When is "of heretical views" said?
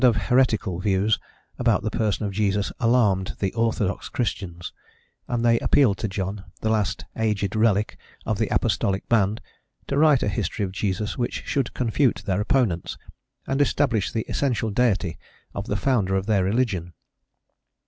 0.03-1.19